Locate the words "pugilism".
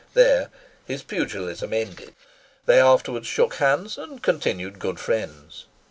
1.03-1.73